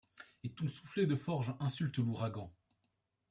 Et 0.43 0.49
ton 0.49 0.67
soufflet 0.67 1.05
de 1.05 1.15
forge 1.15 1.53
insulte 1.59 1.97
l’ouragan. 1.99 2.51